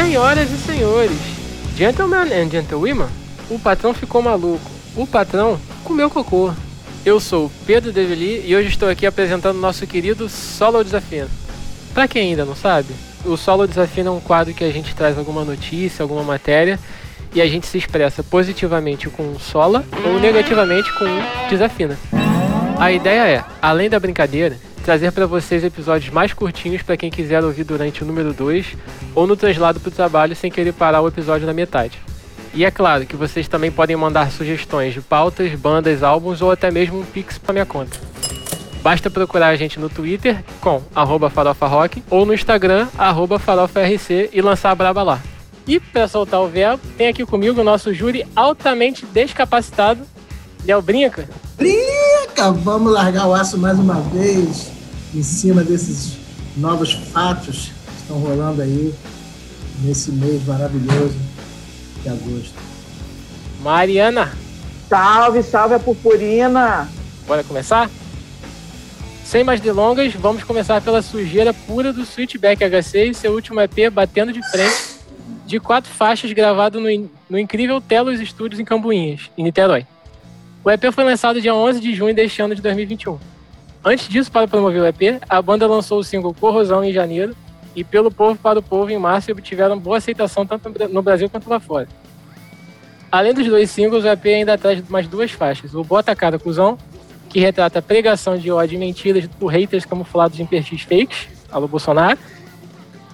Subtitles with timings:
[0.00, 1.18] Senhoras e senhores,
[1.76, 3.06] gentlemen and gentlewomen,
[3.50, 4.70] o patrão ficou maluco.
[4.96, 6.50] O patrão comeu cocô.
[7.04, 11.28] Eu sou Pedro Develi e hoje estou aqui apresentando nosso querido Solo Desafio.
[11.92, 12.88] Para quem ainda não sabe,
[13.26, 16.80] o Solo Desafio é um quadro que a gente traz alguma notícia, alguma matéria
[17.34, 21.04] e a gente se expressa positivamente com sola ou negativamente com
[21.50, 21.98] desafina.
[22.78, 27.44] A ideia é, além da brincadeira, trazer para vocês episódios mais curtinhos para quem quiser
[27.44, 28.76] ouvir durante o número 2
[29.14, 31.98] ou no translado para o trabalho sem querer parar o episódio na metade.
[32.52, 36.70] E é claro que vocês também podem mandar sugestões de pautas, bandas, álbuns ou até
[36.70, 37.96] mesmo um pix para minha conta.
[38.82, 40.82] Basta procurar a gente no Twitter com
[41.30, 42.88] farofarock ou no Instagram
[43.38, 45.20] farofarc e lançar a braba lá.
[45.66, 50.02] E para soltar o verbo, tem aqui comigo o nosso júri altamente descapacitado,
[50.64, 51.28] Léo Brinca.
[51.56, 52.50] Brinca!
[52.50, 54.79] Vamos largar o aço mais uma vez
[55.14, 56.16] em cima desses
[56.56, 58.94] novos fatos que estão rolando aí
[59.82, 61.16] nesse mês maravilhoso
[62.02, 62.54] de agosto.
[63.62, 64.32] Mariana.
[64.88, 66.88] Salve, salve a purpurina!
[67.26, 67.88] Bora começar?
[69.24, 73.88] Sem mais delongas, vamos começar pela sujeira pura do Switchback HC e seu último EP
[73.92, 74.96] Batendo de Frente,
[75.46, 76.88] de quatro faixas gravado no,
[77.28, 79.86] no incrível Telos Studios em Cambuinhas, em Niterói.
[80.64, 83.18] O EP foi lançado dia 11 de junho deste ano de 2021.
[83.84, 87.34] Antes disso, para promover o EP, a banda lançou o single Corrosão em janeiro
[87.74, 91.30] e Pelo Povo para o Povo em março e obtiveram boa aceitação tanto no Brasil
[91.30, 91.88] quanto lá fora.
[93.10, 96.76] Além dos dois singles, o EP ainda traz mais duas faixas: o Bota Cara Cusão,
[97.28, 101.66] que retrata a pregação de ódio e mentiras por haters camuflados em perfis fakes, alô
[101.66, 102.18] Bolsonaro.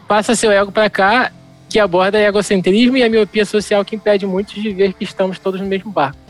[0.09, 1.33] Passa seu ego para cá,
[1.69, 5.61] que aborda egocentrismo e a miopia social que impede muitos de ver que estamos todos
[5.61, 6.26] no mesmo barco.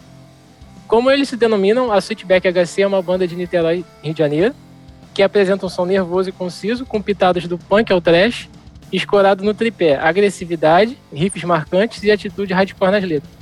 [0.88, 4.54] Como eles se denominam, a Sweetback HC é uma banda de Niterói, Rio de Janeiro,
[5.12, 8.48] que apresenta um som nervoso e conciso, com pitadas do punk ao trash,
[8.92, 13.32] escorado no tripé, agressividade, riffs marcantes e atitude hardcore nas letras.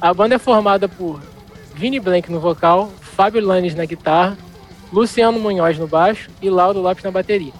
[0.00, 1.20] A banda é formada por
[1.74, 4.38] Vini Blank no vocal, Fábio Lanes na guitarra,
[4.90, 7.52] Luciano Munhoz no baixo e Lauro Lopes na bateria.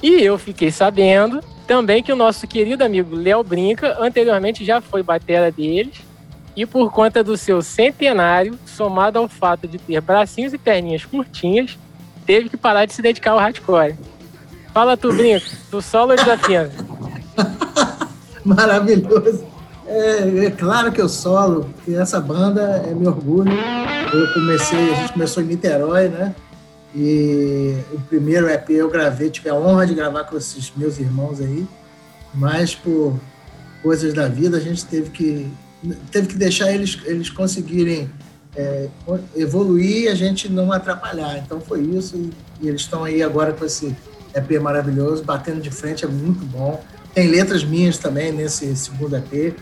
[0.00, 5.02] E eu fiquei sabendo também que o nosso querido amigo Léo Brinca anteriormente já foi
[5.02, 5.94] batera deles
[6.56, 11.78] e por conta do seu centenário, somado ao fato de ter bracinhos e perninhas curtinhas,
[12.24, 13.96] teve que parar de se dedicar ao hardcore.
[14.72, 16.72] Fala tu, Brinca, do solo desafiando.
[18.44, 19.44] Maravilhoso.
[19.86, 23.52] É, é, claro que eu solo, e essa banda é meu orgulho.
[24.12, 26.34] Eu comecei, a gente começou em Niterói, né?
[26.94, 31.40] E o primeiro EP eu gravei, tive a honra de gravar com esses meus irmãos
[31.40, 31.66] aí,
[32.32, 33.18] mas por
[33.82, 35.52] coisas da vida a gente teve que
[36.10, 38.10] teve que deixar eles eles conseguirem
[38.56, 38.88] é,
[39.34, 41.38] evoluir e a gente não atrapalhar.
[41.38, 42.30] Então foi isso e,
[42.62, 43.94] e eles estão aí agora com esse
[44.34, 46.82] EP maravilhoso, batendo de frente é muito bom.
[47.14, 49.54] Tem letras minhas também nesse segundo EP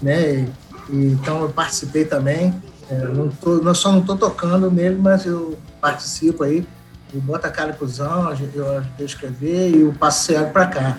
[0.00, 0.34] né?
[0.34, 0.48] E,
[0.90, 2.54] e, então eu participei também.
[2.90, 6.66] É, não, tô, não só não estou tocando nele, mas eu participo aí.
[7.12, 10.98] O Bota Cara Cusão, eu, eu escrever e o Cego para cá.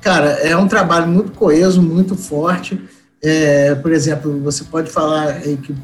[0.00, 2.82] Cara, é um trabalho muito coeso, muito forte.
[3.22, 5.74] É, por exemplo, você pode falar que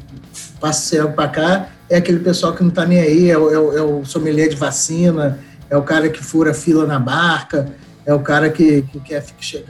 [0.59, 3.57] Passo Cego para cá é aquele pessoal que não está nem aí, é o, é,
[3.57, 5.39] o, é o sommelier de vacina,
[5.69, 7.73] é o cara que fura fila na barca,
[8.05, 9.23] é o cara que, que quer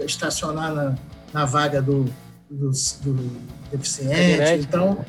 [0.06, 0.96] estacionar na,
[1.32, 2.06] na vaga do,
[2.50, 2.72] do,
[3.02, 3.32] do
[3.72, 4.66] deficiente.
[4.68, 5.06] Então,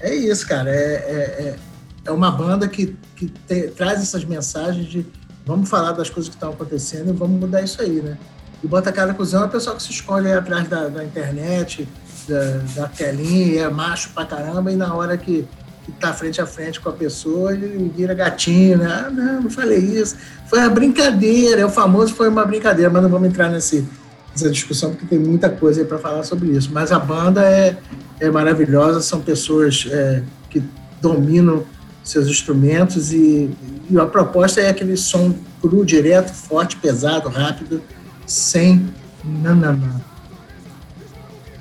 [0.00, 0.70] é isso, cara.
[0.70, 1.56] É, é, é,
[2.04, 5.06] é uma banda que, que te, traz essas mensagens de
[5.44, 8.16] vamos falar das coisas que estão acontecendo e vamos mudar isso aí, né?
[8.62, 11.86] E Bota Cara Cusão é a pessoa que se escolhe atrás da, da internet,
[12.26, 15.46] da, da telinha, é macho pra caramba, e na hora que,
[15.84, 19.04] que tá frente a frente com a pessoa, ele vira gatinho, né?
[19.06, 20.16] Ah, não, não falei isso.
[20.46, 23.86] Foi uma brincadeira, é o famoso foi uma brincadeira, mas não vamos entrar nesse,
[24.34, 26.70] essa discussão, porque tem muita coisa para falar sobre isso.
[26.72, 27.76] Mas a banda é,
[28.20, 30.62] é maravilhosa, são pessoas é, que
[31.00, 31.64] dominam
[32.02, 33.50] seus instrumentos e,
[33.88, 37.80] e, a proposta é aquele som cru, direto, forte, pesado, rápido,
[38.26, 38.86] sem
[39.24, 40.00] nananã.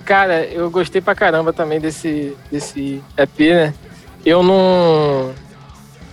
[0.05, 3.73] Cara, eu gostei pra caramba também desse, desse EP, né?
[4.25, 5.33] Eu não,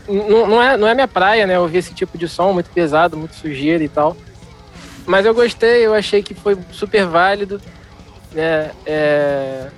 [0.09, 0.49] não.
[0.49, 1.59] Não é, não é minha praia, né?
[1.59, 4.17] Ouvir esse tipo de som muito pesado, muito sujeira e tal.
[5.07, 7.61] Mas eu gostei, eu achei que foi super válido.
[8.33, 8.71] Né?
[8.87, 9.69] É,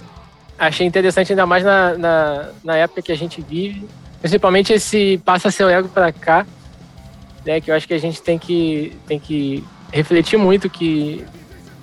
[0.58, 3.88] achei interessante ainda mais na, na, na, época que a gente vive.
[4.20, 6.46] Principalmente esse passa seu ego para cá,
[7.46, 7.60] né?
[7.60, 11.24] Que eu acho que a gente tem que, tem que refletir muito que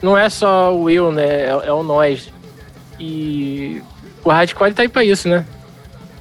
[0.02, 1.46] não é só o eu, né?
[1.46, 2.32] É, é o nós.
[3.00, 3.82] E
[4.24, 5.46] o hardcore tá aí pra isso, né?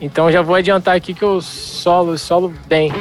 [0.01, 2.93] Então já vou adiantar aqui que eu solo, solo bem.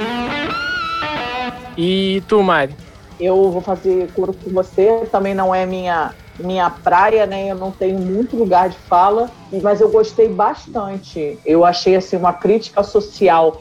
[1.78, 2.76] E tu, Mari?
[3.20, 7.48] Eu vou fazer coro com você, também não é minha minha praia, né?
[7.48, 9.30] Eu não tenho muito lugar de fala,
[9.64, 11.40] mas eu gostei bastante.
[11.44, 13.60] Eu achei assim uma crítica social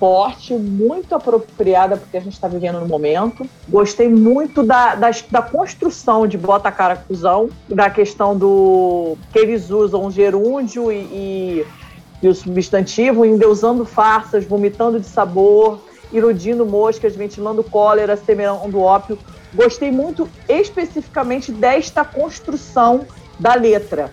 [0.00, 3.46] forte, muito apropriada porque a gente está vivendo no momento.
[3.68, 9.68] Gostei muito da, da, da, construção de Bota Cara Cusão, da questão do que eles
[9.68, 11.66] usam gerúndio e, e,
[12.22, 15.78] e o substantivo, endeusando farsas, vomitando de sabor,
[16.10, 19.18] iludindo moscas, ventilando cólera, semeando ópio.
[19.52, 23.06] Gostei muito especificamente desta construção
[23.38, 24.10] da letra.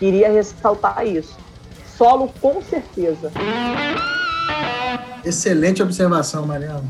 [0.00, 1.38] Queria ressaltar isso.
[1.96, 3.30] Solo, com certeza.
[5.24, 6.84] Excelente observação, Mariana.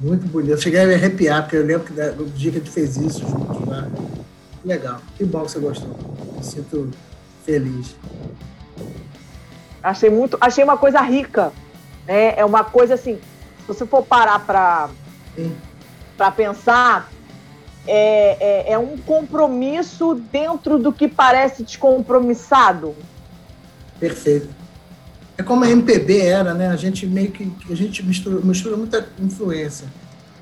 [0.00, 0.52] Muito bonito.
[0.52, 2.96] Eu cheguei a me arrepiar, porque eu lembro que no dia que a gente fez
[2.96, 3.88] isso juntos lá.
[4.64, 5.00] Legal.
[5.16, 5.96] Que bom que você gostou.
[6.36, 6.90] Me sinto
[7.44, 7.94] feliz.
[9.82, 10.36] Achei muito.
[10.40, 11.52] Achei uma coisa rica.
[12.06, 12.34] Né?
[12.36, 13.16] É uma coisa assim.
[13.60, 14.90] Se você for parar para
[16.16, 17.10] para pensar,
[17.86, 18.36] é,
[18.68, 22.94] é, é, um compromisso dentro do que parece descompromissado.
[23.98, 24.48] Perfeito.
[25.42, 26.68] É como a MPB era, né?
[26.68, 29.88] A gente meio que a gente mistura, mistura muita influência.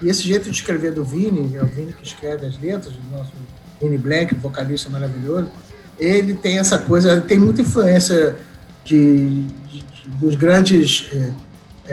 [0.02, 3.16] E esse jeito de escrever do Vini, é o Vini que escreve as letras, o
[3.16, 3.32] nosso
[3.80, 5.48] Vini Black, vocalista maravilhoso,
[5.98, 8.36] ele tem essa coisa, tem muita influência
[8.84, 11.32] de, de, de dos grandes é,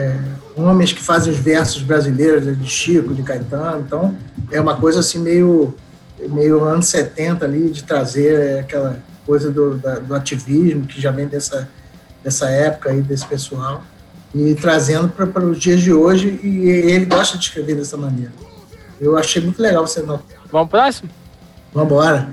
[0.02, 0.20] é,
[0.54, 3.84] homens que fazem os versos brasileiros, de Chico, de Caetano.
[3.86, 4.14] Então,
[4.52, 5.74] é uma coisa assim meio,
[6.28, 11.26] meio anos 70 ali, de trazer aquela coisa do, da, do ativismo que já vem
[11.26, 11.68] dessa
[12.22, 13.82] dessa época aí, desse pessoal,
[14.34, 18.32] e trazendo para os dias de hoje, e ele gosta de escrever dessa maneira.
[19.00, 20.20] Eu achei muito legal você não.
[20.50, 21.10] Vamos pro próximo?
[21.72, 22.28] Vamos embora.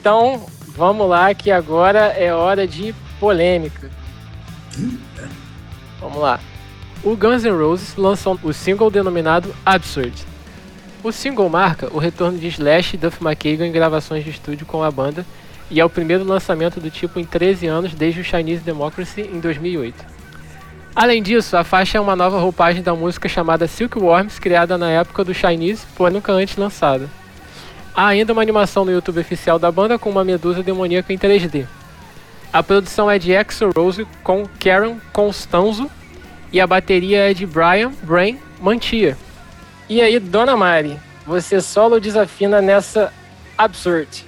[0.00, 3.88] Então, vamos lá, que agora é hora de polêmica.
[6.00, 6.40] Vamos lá
[7.04, 10.24] o Guns N' Roses lançou o single denominado Absurd.
[11.02, 14.84] O single marca o retorno de Slash e Duff McKagan em gravações de estúdio com
[14.84, 15.26] a banda
[15.68, 19.40] e é o primeiro lançamento do tipo em 13 anos desde o Chinese Democracy em
[19.40, 20.04] 2008.
[20.94, 25.24] Além disso, a faixa é uma nova roupagem da música chamada Silkworms, criada na época
[25.24, 27.08] do Chinese, porém nunca antes lançada.
[27.94, 31.66] Há ainda uma animação no YouTube oficial da banda com uma medusa demoníaca em 3D.
[32.52, 35.90] A produção é de Exo Rose com Karen Constanzo
[36.52, 39.16] e a bateria é de Brian Brain Mantia.
[39.88, 43.12] E aí, Dona Mari, você solo desafina nessa
[43.56, 44.24] Absurd?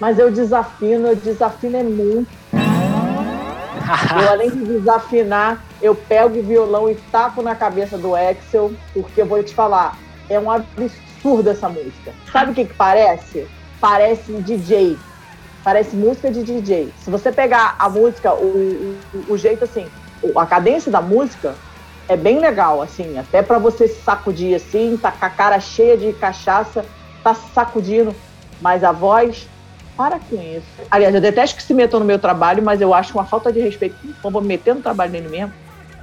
[0.00, 2.30] Mas eu desafino, eu desafino é muito.
[2.52, 9.22] eu, além de desafinar, eu pego o violão e taco na cabeça do Axel, porque
[9.22, 9.96] eu vou te falar,
[10.28, 12.12] é um absurdo essa música.
[12.32, 13.46] Sabe o que, que parece?
[13.80, 14.98] Parece DJ.
[15.62, 16.92] Parece música de DJ.
[16.98, 19.86] Se você pegar a música, o, o, o jeito assim,
[20.36, 21.54] a cadência da música
[22.08, 26.12] é bem legal, assim, até para você sacudir assim, tá com a cara cheia de
[26.12, 26.84] cachaça,
[27.22, 28.14] tá sacudindo,
[28.60, 29.48] mas a voz,
[29.96, 30.66] para com isso.
[30.90, 33.60] Aliás, eu detesto que se metam no meu trabalho, mas eu acho uma falta de
[33.60, 35.52] respeito com fã, vou me meter no trabalho dele mesmo,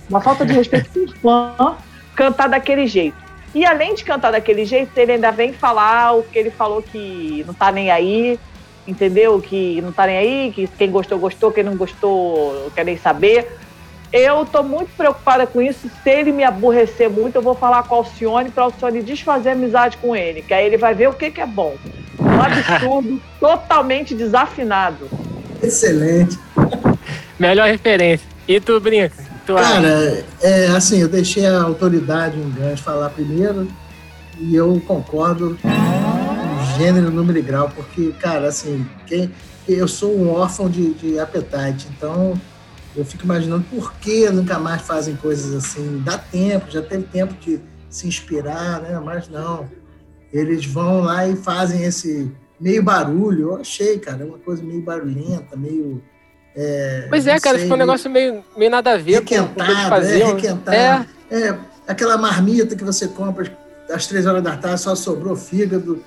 [0.09, 1.75] uma falta de respeito com fã
[2.15, 3.17] cantar daquele jeito.
[3.53, 7.43] E além de cantar daquele jeito, ele ainda vem falar o que ele falou que
[7.47, 8.39] não tá nem aí,
[8.87, 9.39] entendeu?
[9.41, 13.57] Que não tá nem aí, que quem gostou, gostou, quem não gostou, quer nem saber.
[14.11, 15.89] Eu tô muito preocupada com isso.
[16.03, 19.51] Se ele me aborrecer muito, eu vou falar com o Alcione para o Alcione desfazer
[19.51, 21.75] amizade com ele, que aí ele vai ver o que, que é bom.
[22.19, 25.07] Um absurdo, totalmente desafinado.
[25.61, 26.39] Excelente.
[27.37, 28.27] Melhor referência.
[28.47, 29.15] E tu brinca?
[29.45, 33.67] Tu Cara, é assim, eu deixei a autoridade em Gans falar primeiro
[34.39, 39.31] e eu concordo com gênero, número e grau, porque, cara, assim, quem,
[39.67, 42.39] eu sou um órfão de, de appetite, então
[42.95, 46.01] eu fico imaginando por que nunca mais fazem coisas assim.
[46.03, 48.99] Dá tempo, já teve tempo de se inspirar, né?
[49.03, 49.69] Mas não.
[50.31, 53.49] Eles vão lá e fazem esse meio barulho.
[53.49, 56.01] Eu achei, cara, é uma coisa meio barulhenta, meio.
[56.55, 59.25] É, pois é, cara, sei, ficou um negócio meio, meio nada a ver com o
[59.25, 60.29] que eles é, faziam.
[60.29, 60.75] É, requentado.
[60.75, 61.05] É.
[61.31, 63.55] é, aquela marmita que você compra
[63.91, 66.03] às três horas da tarde, só sobrou fígado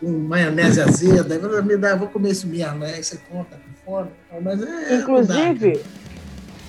[0.00, 1.34] com maionese azeda.
[1.34, 2.84] Eu, me dá, vou comer isso mesmo.
[2.84, 4.10] Aí você compra com fome.
[4.42, 5.80] Mas é, Inclusive,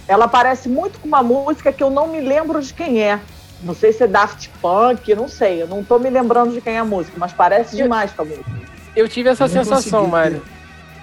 [0.10, 3.20] ela parece muito com uma música que eu não me lembro de quem é.
[3.62, 5.62] Não sei se é Daft Punk, não sei.
[5.62, 8.26] Eu não tô me lembrando de quem é a música, mas parece demais com a
[8.26, 8.50] música.
[8.96, 10.42] Eu tive essa eu sensação, Mari.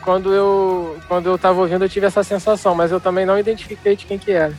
[0.02, 3.94] Quando eu, quando eu tava ouvindo, eu tive essa sensação, mas eu também não identifiquei
[3.94, 4.52] de quem que era.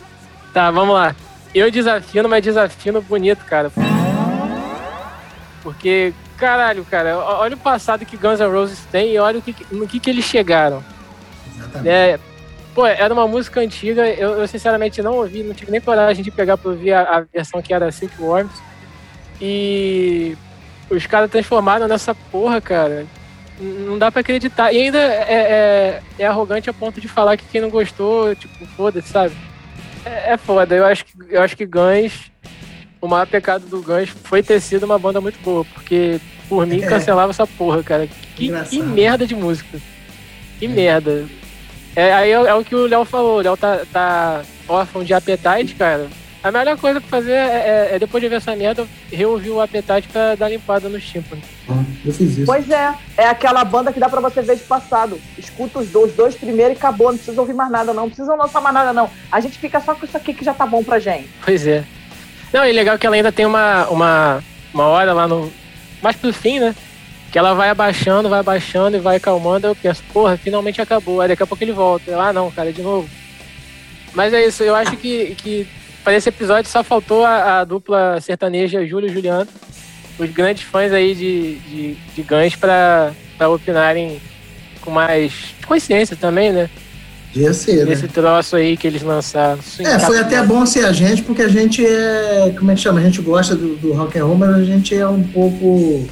[0.54, 1.14] Tá, vamos lá.
[1.54, 3.70] Eu desafino, mas desafino bonito, cara.
[5.62, 9.54] Porque, caralho, cara, olha o passado que Guns N' Roses tem e olha o que,
[9.72, 10.82] no que, que eles chegaram.
[11.54, 11.90] Exatamente.
[11.90, 12.20] É,
[12.78, 16.30] pô, era uma música antiga, eu, eu, sinceramente não ouvi, não tive nem coragem de
[16.30, 18.54] pegar pra ouvir a, a versão que era Silkworms.
[19.42, 20.38] E
[20.88, 23.08] os caras transformaram nessa porra, cara.
[23.60, 24.72] Não dá pra acreditar.
[24.72, 28.68] E ainda é, é, é arrogante a ponto de falar que quem não gostou, tipo,
[28.68, 29.36] foda-se, sabe?
[30.06, 30.76] É, é, foda.
[30.76, 32.32] Eu acho que, eu acho que Guns,
[33.02, 36.84] o maior pecado do Guns foi ter sido uma banda muito boa, porque por mim
[36.84, 36.88] é.
[36.88, 38.08] cancelava essa porra, cara.
[38.36, 39.80] Que, que merda de música.
[40.60, 41.26] Que merda.
[41.98, 43.40] É, aí é, é, o que o Léo falou.
[43.40, 46.08] O Léo tá, tá órfão de Appetite, cara.
[46.44, 49.60] A melhor coisa pra fazer é, é, é, depois de ver essa merda, reouvir o
[49.60, 51.44] Appetite pra dar limpada no tímpanos.
[52.06, 52.46] eu fiz isso.
[52.46, 55.20] Pois é, é aquela banda que dá pra você ver de passado.
[55.40, 58.36] Escuta os dois, dois primeiro e acabou, não precisa ouvir mais nada não, não precisa
[58.36, 59.10] lançar mais nada não.
[59.32, 61.28] A gente fica só com isso aqui que já tá bom pra gente.
[61.44, 61.84] Pois é.
[62.54, 65.52] Não, e legal que ela ainda tem uma, uma, uma hora lá no...
[66.00, 66.76] Mais pro fim, né?
[67.38, 69.68] Que ela vai abaixando, vai abaixando e vai acalmando.
[69.68, 71.22] Eu penso, porra, finalmente acabou.
[71.22, 72.10] Aí daqui a pouco ele volta.
[72.10, 73.08] Eu, ah, não, cara, de novo.
[74.16, 75.68] Mas é isso, eu acho que, que
[76.04, 79.48] para esse episódio só faltou a, a, dupla sertaneja Júlio e Juliano,
[80.18, 83.14] os grandes fãs aí de, de, de Guns para
[83.48, 84.20] opinarem
[84.82, 86.68] com mais consciência também, né?
[87.32, 87.94] Podia ser, né?
[87.94, 89.60] Esse troço aí que eles lançaram.
[89.78, 92.52] É, foi até bom ser a gente, porque a gente é.
[92.58, 93.00] Como é que chama?
[93.00, 96.10] A gente gosta do, do rock and roll, mas a gente é um pouco.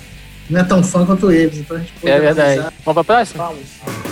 [0.50, 1.60] Não é tão fã quanto eles.
[1.60, 2.60] Então a gente pode É verdade.
[2.60, 2.74] Analisar.
[2.84, 3.44] Vamos pra próxima?
[3.46, 4.06] Vamos.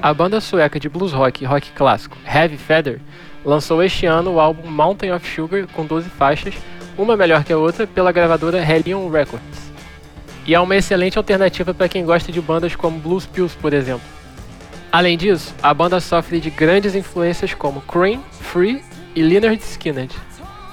[0.00, 3.00] A banda sueca de blues rock e rock clássico Heavy Feather
[3.44, 6.54] lançou este ano o álbum Mountain of Sugar com 12 faixas,
[6.98, 9.72] uma melhor que a outra, pela gravadora Hellion Records.
[10.44, 14.02] E é uma excelente alternativa para quem gosta de bandas como Blues Pills, por exemplo.
[14.92, 18.84] Além disso, a banda sofre de grandes influências como Cream, Free
[19.16, 20.10] e Leonard Skinner.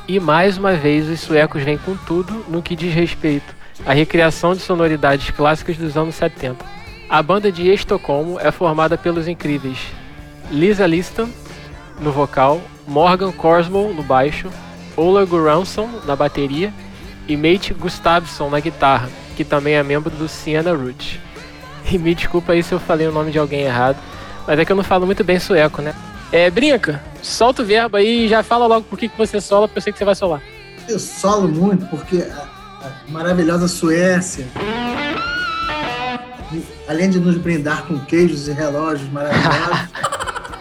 [0.10, 4.54] E mais uma vez os suecos vêm com tudo no que diz respeito à recriação
[4.54, 6.66] de sonoridades clássicas dos anos 70.
[7.10, 9.80] A banda de Estocolmo é formada pelos incríveis
[10.52, 11.30] Lisa Liston
[12.02, 14.50] no vocal, Morgan Korsmo no baixo,
[14.98, 16.74] Ola Guransson na bateria
[17.26, 21.29] e Mate Gustafsson na guitarra, que também é membro do Siena Root.
[21.92, 23.98] E me desculpa aí se eu falei o nome de alguém errado,
[24.46, 25.94] mas é que eu não falo muito bem sueco, né?
[26.32, 29.68] É, brinca, solta o verbo aí e já fala logo por que, que você sola,
[29.68, 30.42] porque eu sei que você vai solar.
[30.88, 32.44] Eu solo muito porque a,
[32.86, 34.46] a maravilhosa Suécia
[36.88, 39.90] além de nos brindar com queijos e relógios maravilhosos,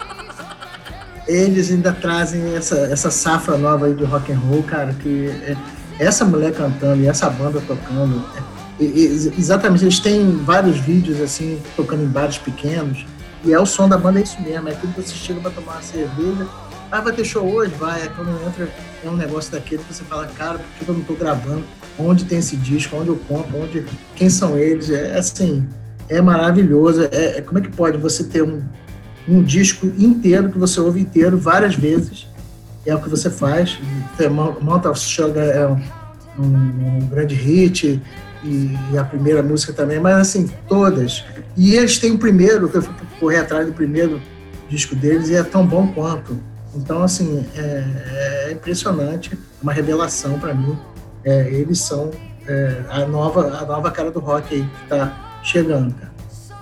[1.26, 5.56] eles ainda trazem essa, essa safra nova aí de rock and roll, cara, que é,
[5.98, 8.42] essa mulher cantando e essa banda tocando, é, é,
[8.80, 13.04] exatamente, eles têm vários vídeos assim, tocando em bares pequenos,
[13.44, 15.50] e é o som da banda, é isso mesmo, é tudo que você chega para
[15.50, 16.46] tomar uma cerveja,
[16.90, 17.74] ah, vai ter show hoje?
[17.78, 18.68] Vai, é quando entra,
[19.04, 21.62] é um negócio daquele que você fala, cara, por que eu não tô gravando?
[21.98, 22.96] Onde tem esse disco?
[22.96, 23.58] Onde eu compro?
[23.58, 23.84] Onde,
[24.16, 24.88] quem são eles?
[24.88, 25.68] É assim,
[26.08, 27.02] é maravilhoso.
[27.12, 28.62] É, é, como é que pode você ter um,
[29.28, 32.26] um disco inteiro que você ouve inteiro várias vezes?
[32.86, 33.78] É o que você faz.
[34.62, 35.82] Mount of Sugar é um,
[36.38, 38.00] um, um grande hit
[38.44, 41.24] e, a primeira música também, mas assim, todas.
[41.56, 44.20] E eles têm o primeiro, que eu fui correr atrás do primeiro
[44.68, 46.38] disco deles e é tão bom quanto.
[46.74, 50.78] Então, assim, é, é impressionante, uma revelação para mim.
[51.24, 52.10] É, eles são
[52.46, 56.12] é, a, nova, a nova cara do rock aí que está chegando, cara.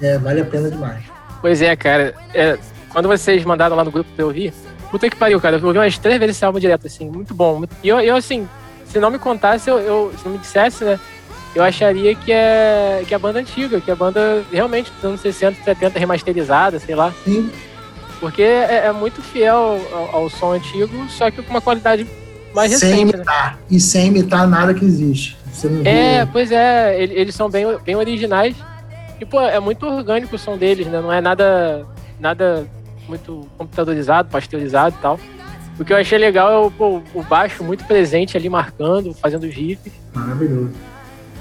[0.00, 1.04] É, vale a pena demais.
[1.40, 2.14] Pois é, cara.
[2.34, 2.58] É,
[2.90, 4.52] quando vocês mandaram lá no grupo pra eu ouvir,
[4.90, 5.56] puta que pariu, cara.
[5.56, 7.64] Eu ouvi umas três vezes esse álbum direto, assim, muito bom.
[7.82, 8.48] E eu, eu assim,
[8.86, 10.98] se não me contasse, eu, eu, se não me dissesse, né?
[11.56, 15.02] Eu acharia que é, que é a banda antiga, que é a banda realmente dos
[15.02, 17.14] anos 60, 70 remasterizada, sei lá.
[17.24, 17.50] Sim.
[18.20, 22.06] Porque é, é muito fiel ao, ao, som antigo, só que com uma qualidade
[22.54, 23.04] mais sem recente.
[23.06, 23.12] Né?
[23.14, 23.52] Imitar.
[23.54, 23.58] Né?
[23.70, 25.34] E sem imitar nada que existe.
[25.82, 26.30] é, vê...
[26.30, 28.54] pois é, eles são bem, bem originais.
[29.18, 31.00] E, pô, é muito orgânico o som deles, né?
[31.00, 31.86] Não é nada,
[32.20, 32.66] nada
[33.08, 35.18] muito computadorizado, pasteurizado e tal.
[35.80, 39.44] O que eu achei legal é o, pô, o baixo muito presente ali, marcando, fazendo
[39.44, 39.90] os riffs.
[40.12, 40.95] Maravilhoso.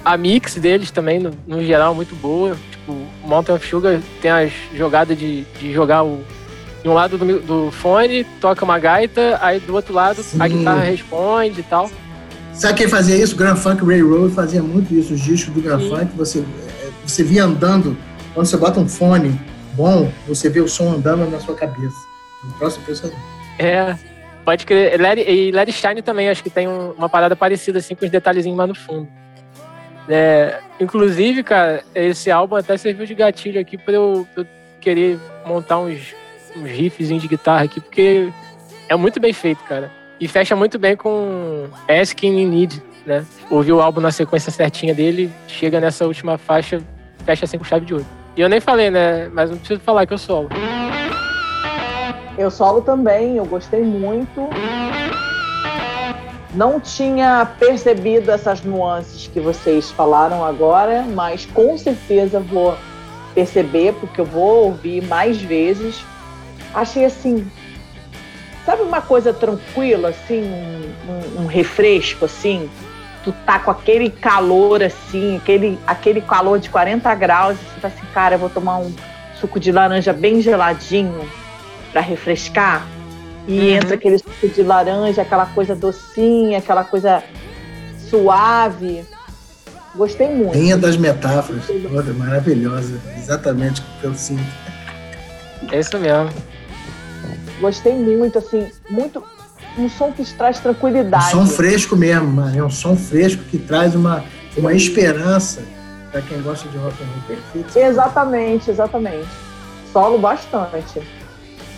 [0.06, 2.56] A mix deles também, no, no geral, muito boa.
[2.72, 6.24] Tipo, o Mountain of Sugar tem as jogadas de, de jogar o,
[6.84, 10.38] de um lado do, do fone, toca uma gaita, aí do outro lado Sim.
[10.40, 11.90] a guitarra responde e tal.
[12.54, 13.36] Sabe quem fazia isso?
[13.36, 15.90] Grand Funk Railroad fazia muito isso, os discos do Grand Sim.
[15.90, 16.46] Funk, você
[17.06, 17.98] você via andando,
[18.34, 19.40] quando você bota um fone
[19.74, 21.96] bom, você vê o som andando na sua cabeça.
[22.44, 23.22] É um próximo impressionante.
[23.60, 23.96] É,
[24.44, 25.00] pode crer.
[25.28, 28.66] E Larry Shine também, acho que tem uma parada parecida, assim, com os detalhezinhos lá
[28.66, 29.08] no fundo.
[30.08, 34.46] É, inclusive, cara, esse álbum até serviu de gatilho aqui para eu, eu,
[34.80, 36.14] querer montar uns,
[36.56, 38.30] uns riffs de guitarra aqui, porque
[38.88, 39.92] é muito bem feito, cara.
[40.20, 43.26] E fecha muito bem com Asking in Need, né?
[43.50, 46.82] Ouvir o álbum na sequência certinha dele, chega nessa última faixa,
[47.26, 48.06] fecha assim com chave de ouro.
[48.38, 49.30] E eu nem falei, né?
[49.34, 50.50] Mas não preciso falar que eu solo.
[52.38, 54.50] Eu solo também, eu gostei muito.
[56.56, 62.78] Não tinha percebido essas nuances que vocês falaram agora, mas com certeza vou
[63.34, 66.02] perceber, porque eu vou ouvir mais vezes.
[66.74, 67.46] Achei assim,
[68.66, 72.70] sabe uma coisa tranquila, assim, um, um, um refresco, assim?
[73.26, 77.88] Tu tá com aquele calor, assim, aquele, aquele calor de 40 graus, e você tá
[77.90, 78.94] assim, cara, eu vou tomar um
[79.42, 81.30] suco de laranja bem geladinho
[81.92, 82.95] para refrescar.
[83.48, 83.66] E uhum.
[83.76, 87.24] entra aquele suco de laranja, aquela coisa docinha, aquela coisa
[88.10, 89.06] suave.
[89.96, 90.58] Gostei muito.
[90.58, 93.00] Linha das metáforas, toda maravilhosa.
[93.18, 94.44] Exatamente o que eu sinto.
[95.72, 96.30] É isso mesmo.
[97.62, 99.24] Gostei muito, assim, muito.
[99.78, 101.36] Um som que traz tranquilidade.
[101.36, 104.24] Um som fresco mesmo, é um som fresco que traz uma,
[104.58, 105.62] uma esperança
[106.12, 107.78] para quem gosta de rock and roll perfeito.
[107.78, 109.28] Exatamente, exatamente.
[109.92, 111.02] Solo bastante.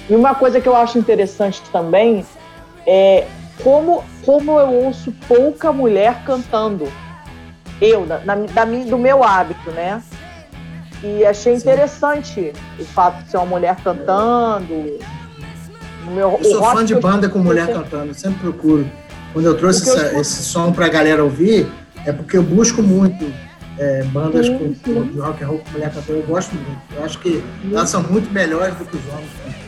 [0.09, 2.25] E uma coisa que eu acho interessante também
[2.85, 3.27] é
[3.63, 6.87] como, como eu ouço pouca mulher cantando.
[7.81, 10.01] Eu, na, na, da, do meu hábito, né?
[11.03, 12.81] E achei interessante Sim.
[12.81, 14.97] o fato de ser uma mulher cantando.
[16.07, 17.83] Meu, eu sou fã de banda com mulher sempre...
[17.83, 18.89] cantando, sempre procuro.
[19.33, 20.21] Quando eu trouxe essa, eu...
[20.21, 21.69] esse som pra galera ouvir,
[22.05, 23.31] é porque eu busco muito
[23.77, 25.03] é, bandas sim, com, sim.
[25.11, 26.19] de rock and roll com mulher cantando.
[26.19, 26.81] Eu gosto muito.
[26.95, 29.66] Eu acho que elas são muito melhores do que os homens.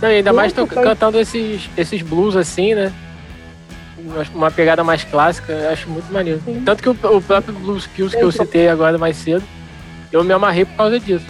[0.00, 2.92] Não, ainda mais tô cantando esses, esses blues assim, né?
[4.34, 6.40] Uma pegada mais clássica, eu acho muito maneiro.
[6.44, 6.62] Sim.
[6.64, 9.44] Tanto que o, o, próprio Blues Kills que eu citei agora mais cedo,
[10.10, 11.26] eu me amarrei por causa disso.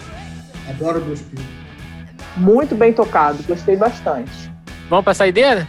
[0.69, 1.45] Adoro Blues Kills.
[2.37, 4.31] Muito bem tocado, gostei bastante.
[4.89, 5.67] Vamos pra saideira?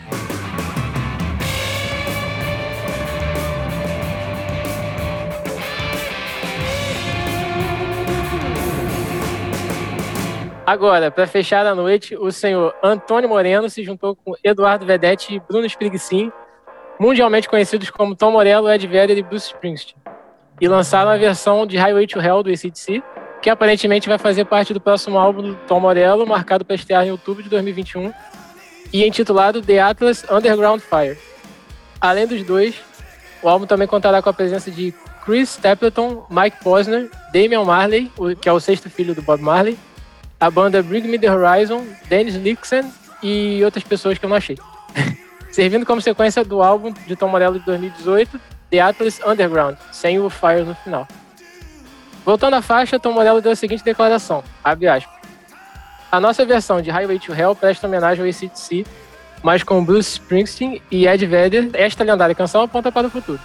[10.72, 15.38] Agora, para fechar a noite, o senhor Antônio Moreno se juntou com Eduardo Vedete e
[15.38, 16.32] Bruno Springsteen,
[16.98, 19.94] mundialmente conhecidos como Tom Morello, Ed Vedder e Bruce Springsteen,
[20.58, 23.02] e lançaram a versão de Highway to Hell do ACDC,
[23.42, 27.10] que aparentemente vai fazer parte do próximo álbum do Tom Morello, marcado para estrear em
[27.10, 28.10] outubro de 2021,
[28.90, 31.18] e intitulado The Atlas Underground Fire.
[32.00, 32.76] Além dos dois,
[33.42, 38.48] o álbum também contará com a presença de Chris Stapleton, Mike Posner, Damian Marley, que
[38.48, 39.76] é o sexto filho do Bob Marley,
[40.42, 42.90] a banda Bring Me The Horizon, Dennis Nixon
[43.22, 44.58] e outras pessoas que eu não achei.
[45.52, 50.28] Servindo como sequência do álbum de Tom Morello de 2018, The Atlas Underground, sem o
[50.28, 51.06] Fire no final.
[52.24, 55.14] Voltando à faixa, Tom Morello deu a seguinte declaração, abre aspas.
[56.10, 58.84] A nossa versão de Highway to Hell presta homenagem ao ACDC,
[59.44, 63.40] mas com Bruce Springsteen e Ed Vedder, esta lendária canção aponta para o futuro.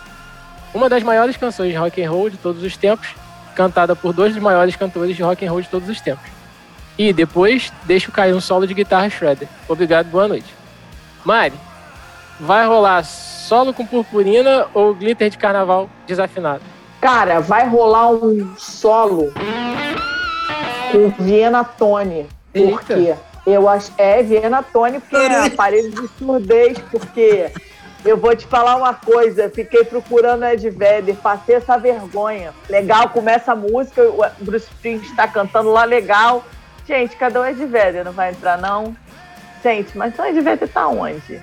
[0.74, 3.10] Uma das maiores canções de rock and roll de todos os tempos,
[3.54, 6.37] cantada por dois dos maiores cantores de rock and roll de todos os tempos.
[6.98, 9.48] E depois deixo cair um solo de guitarra shredder.
[9.68, 10.54] Obrigado, boa noite.
[11.24, 11.54] Mari,
[12.40, 16.62] vai rolar solo com purpurina ou glitter de carnaval desafinado?
[17.00, 19.32] Cara, vai rolar um solo
[20.92, 22.28] com Viena Tone.
[22.52, 23.92] Porque eu acho.
[23.98, 27.52] É, Viena Tone, porque é aparelho de surdez, porque
[28.04, 32.54] eu vou te falar uma coisa, fiquei procurando Ed Vedder, passei essa vergonha.
[32.70, 36.44] Legal, começa a música, o Bruce Springsteen está cantando lá legal.
[36.88, 38.06] Gente, cadê o Ed Vedder?
[38.06, 38.95] Não vai entrar, não?
[39.62, 41.41] Gente, mas o Ed Vedder tá onde?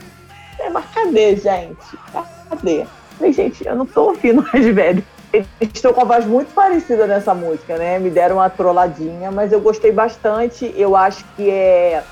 [0.58, 1.98] É, mas cadê, gente?
[2.48, 2.86] Cadê?
[3.18, 5.04] Falei, gente, eu não tô ouvindo o Ed Vedder.
[5.60, 7.98] Estão com a voz muito parecida nessa música, né?
[7.98, 10.72] Me deram uma trolladinha, mas eu gostei bastante.
[10.76, 12.02] Eu acho que é,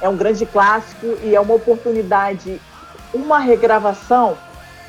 [0.00, 2.60] é um grande clássico e é uma oportunidade.
[3.14, 4.36] Uma regravação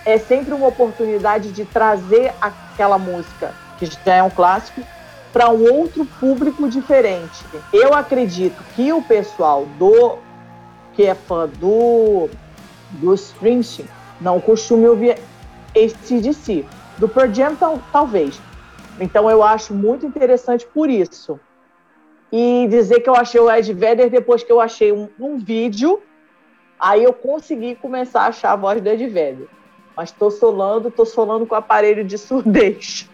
[0.06, 4.82] é sempre uma oportunidade de trazer aquela música, que já é um clássico,
[5.32, 7.46] para um outro público diferente.
[7.72, 10.18] Eu acredito que o pessoal do
[10.94, 12.30] que é fã do
[12.92, 13.88] do Springsteen
[14.20, 15.18] não costuma ouvir
[15.74, 16.66] esse de si.
[16.98, 18.40] Do Pearl Jam, tal, talvez.
[19.00, 21.40] Então eu acho muito interessante por isso.
[22.32, 26.02] E dizer que eu achei o Ed Vedder depois que eu achei um, um vídeo,
[26.80, 29.48] aí eu consegui começar a achar a voz do Ed Vedder.
[29.96, 33.10] Mas tô solando, tô solando com o aparelho de surdez.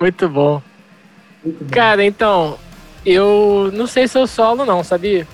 [0.00, 0.62] Muito bom.
[1.70, 2.58] Cara, então,
[3.04, 5.26] eu não sei se eu solo não, sabia?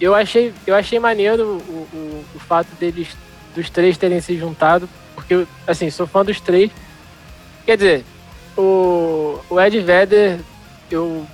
[0.00, 3.16] Eu achei, eu achei maneiro o, o, o fato deles,
[3.54, 6.70] dos três terem se juntado, porque, assim, sou fã dos três.
[7.64, 8.04] Quer dizer,
[8.56, 10.38] o, o Ed Vedder,
[10.90, 11.26] eu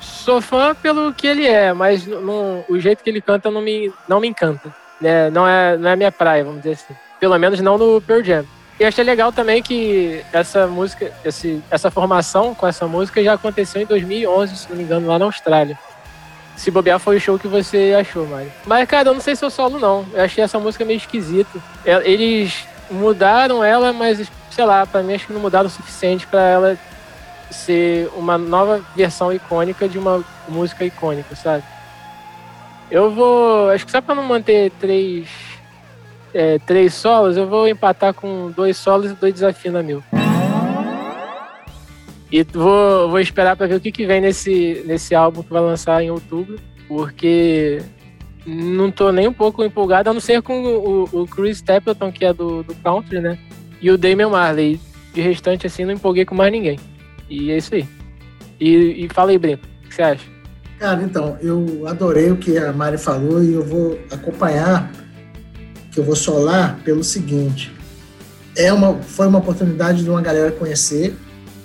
[0.00, 3.92] sou fã pelo que ele é, mas não, o jeito que ele canta não me,
[4.08, 4.74] não me encanta.
[5.00, 5.30] Né?
[5.30, 6.94] Não, é, não é a minha praia, vamos dizer assim.
[7.18, 8.44] Pelo menos não no Pearl Jam.
[8.78, 13.80] E achei legal também que essa música, esse, essa formação com essa música já aconteceu
[13.80, 15.78] em 2011, se não me engano, lá na Austrália.
[16.56, 18.52] Se bobear foi o show que você achou, Mário.
[18.64, 20.04] Mas, cara, eu não sei se eu solo, não.
[20.12, 21.58] Eu achei essa música meio esquisita.
[21.84, 26.26] É, eles mudaram ela, mas, sei lá, pra mim acho que não mudaram o suficiente
[26.26, 26.78] para ela
[27.50, 31.64] ser uma nova versão icônica de uma música icônica, sabe?
[32.90, 33.70] Eu vou.
[33.70, 35.28] Acho que só pra não manter três.
[36.34, 40.02] É, três solos, eu vou empatar com dois solos e dois desafios na mil.
[42.30, 45.62] E vou, vou esperar para ver o que, que vem nesse, nesse álbum que vai
[45.62, 47.80] lançar em outubro, porque
[48.44, 52.24] não tô nem um pouco empolgado, a não ser com o, o Chris Stapleton, que
[52.24, 53.38] é do, do country, né?
[53.80, 54.80] E o Damian Marley.
[55.14, 56.76] De restante, assim, não empolguei com mais ninguém.
[57.30, 57.86] E é isso aí.
[58.58, 60.24] E, e fala aí, Breno, o que você acha?
[60.80, 64.90] Cara, então, eu adorei o que a Mari falou e eu vou acompanhar,
[65.94, 67.72] que eu vou solar pelo seguinte.
[68.56, 71.16] É uma, foi uma oportunidade de uma galera conhecer,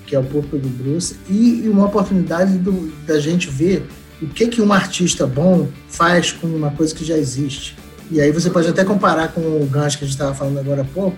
[0.05, 3.87] que é o público do Bruce, e uma oportunidade do, da gente ver
[4.21, 7.75] o que, que um artista bom faz com uma coisa que já existe.
[8.11, 10.81] E aí você pode até comparar com o Guns que a gente estava falando agora
[10.81, 11.17] há pouco.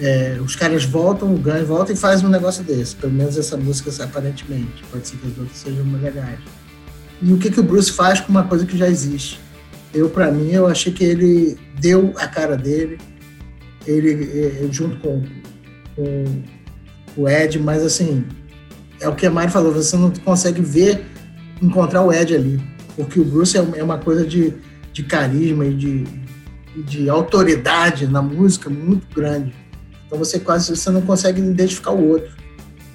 [0.00, 2.94] É, os caras voltam, o Guns volta e faz um negócio desse.
[2.96, 4.84] Pelo menos essa música, aparentemente.
[4.90, 6.38] Pode ser que as outras sejam legais
[7.20, 9.40] e o que, que o Bruce faz com uma coisa que já existe.
[9.94, 12.98] Eu, para mim, eu achei que ele deu a cara dele,
[13.86, 15.22] ele é, junto com,
[15.94, 16.42] com
[17.16, 18.24] o Ed, mas assim,
[19.00, 21.04] é o que a Mari falou, você não consegue ver,
[21.62, 22.60] encontrar o Ed ali,
[22.96, 24.52] porque o Bruce é, é uma coisa de,
[24.92, 26.04] de carisma e de,
[26.84, 29.54] de autoridade na música muito grande.
[30.06, 32.32] Então você quase você não consegue identificar o outro,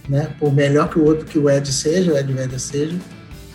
[0.08, 0.34] né?
[0.40, 2.98] Por melhor que o outro que o Ed seja, o Ed Vedder seja,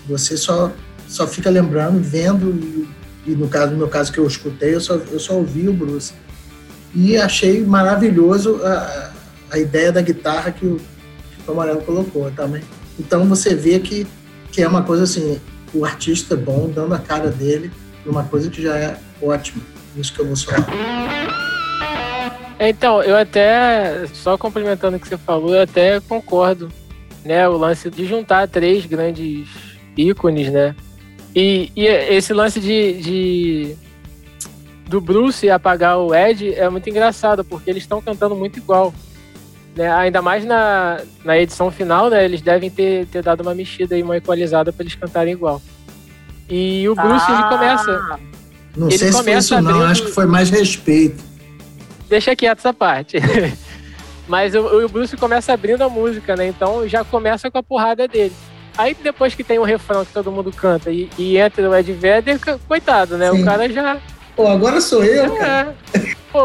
[0.06, 0.72] você só,
[1.08, 2.88] só fica lembrando, vendo, e,
[3.26, 5.72] e, no caso, no meu caso que eu escutei, eu só, eu só ouvi o
[5.72, 6.14] Bruce.
[6.94, 9.12] E achei maravilhoso a,
[9.50, 12.62] a ideia da guitarra que o, que o Amarelo colocou também.
[12.98, 14.06] Então você vê que,
[14.52, 15.40] que é uma coisa assim,
[15.74, 17.70] o artista é bom, dando a cara dele,
[18.04, 19.62] uma coisa que já é ótima.
[19.96, 20.66] Isso que eu vou falar.
[22.58, 26.70] Então, eu até, só complementando o que você falou, eu até concordo,
[27.24, 27.46] né?
[27.48, 29.48] O lance de juntar três grandes
[29.96, 30.74] ícones, né?
[31.36, 33.76] E, e esse lance de, de,
[34.88, 38.94] do Bruce apagar o Ed é muito engraçado, porque eles estão cantando muito igual.
[39.76, 39.92] Né?
[39.92, 42.24] Ainda mais na, na edição final, né?
[42.24, 45.60] Eles devem ter, ter dado uma mexida e uma equalizada para eles cantarem igual.
[46.48, 47.34] E o Bruce, ah.
[47.34, 48.20] ele começa.
[48.74, 49.78] Não ele sei se foi isso, abrindo...
[49.78, 49.86] não.
[49.86, 51.22] Acho que foi mais respeito.
[52.08, 53.18] Deixa quieto essa parte.
[54.26, 56.48] Mas o, o Bruce começa abrindo a música, né?
[56.48, 58.32] Então já começa com a porrada dele.
[58.76, 61.74] Aí depois que tem o um refrão que todo mundo canta e, e entra o
[61.74, 63.30] Ed Vedder, coitado, né?
[63.30, 63.42] Sim.
[63.42, 63.98] O cara já.
[64.34, 65.76] Pô, agora sou eu, é, cara.
[66.30, 66.42] Pô.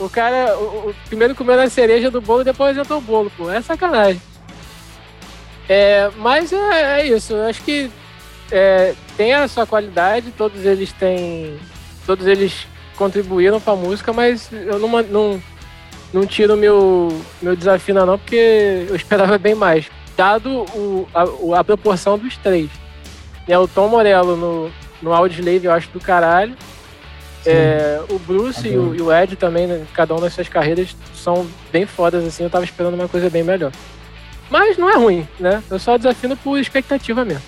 [0.00, 3.32] O cara, o, o, primeiro comeu a cereja do bolo e depois entrou o bolo,
[3.36, 3.50] pô.
[3.50, 4.22] É sacanagem.
[5.68, 7.32] É, mas é, é isso.
[7.32, 7.90] Eu acho que
[8.50, 11.58] é, tem a sua qualidade, todos eles têm.
[12.06, 15.42] Todos eles contribuíram para a música, mas eu não, não,
[16.12, 19.86] não tiro meu, meu desafio, não, porque eu esperava bem mais
[20.18, 22.68] dado o, a, a, proporção dos três.
[23.46, 26.56] É, o Tom Morello no, no Audioslave eu acho do caralho.
[27.46, 30.94] É, o Bruce e o, e o, Ed também, né, cada um das suas carreiras,
[31.14, 32.42] são bem fodas, assim.
[32.42, 33.70] Eu tava esperando uma coisa bem melhor.
[34.50, 35.62] Mas não é ruim, né?
[35.70, 37.42] Eu só desafio por expectativa mesmo.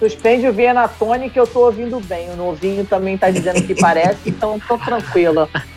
[0.00, 2.28] Suspende o Viena Tony que eu tô ouvindo bem.
[2.30, 5.48] O novinho também tá dizendo que parece, então tô tranquila.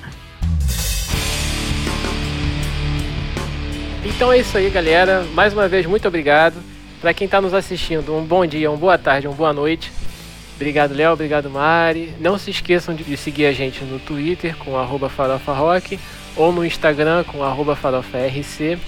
[4.08, 5.26] Então é isso aí, galera.
[5.34, 6.56] Mais uma vez, muito obrigado.
[7.02, 9.92] Para quem está nos assistindo, um bom dia, uma boa tarde, uma boa noite.
[10.56, 11.12] Obrigado, Léo.
[11.12, 12.14] Obrigado, Mari.
[12.18, 14.72] Não se esqueçam de seguir a gente no Twitter com
[15.10, 16.00] farofarock
[16.38, 17.40] ou no Instagram com
[17.76, 18.80] farofarc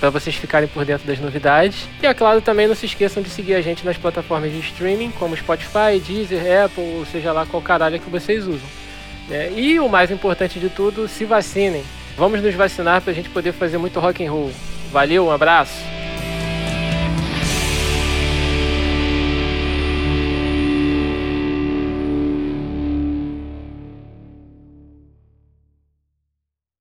[0.00, 1.88] para vocês ficarem por dentro das novidades.
[2.02, 5.12] E é claro, também não se esqueçam de seguir a gente nas plataformas de streaming
[5.12, 8.68] como Spotify, Deezer, Apple, ou seja lá qual caralho que vocês usam.
[9.30, 11.84] É, e o mais importante de tudo, se vacinem.
[12.16, 14.50] Vamos nos vacinar para a gente poder fazer muito rock and roll.
[14.92, 15.74] Valeu, um abraço.